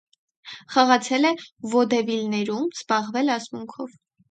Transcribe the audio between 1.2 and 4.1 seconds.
է վոդևիլներում, զբաղվել ասմունքով։